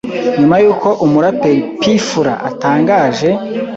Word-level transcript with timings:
Nyuma 0.39 0.55
y’uko 0.63 0.87
umuraperi 1.05 1.61
P 1.79 1.81
Fla 2.07 2.33
atangaje 2.49 3.29